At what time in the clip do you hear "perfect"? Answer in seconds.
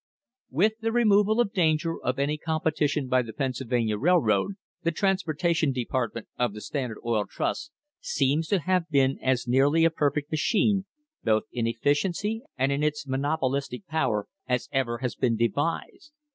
9.91-10.31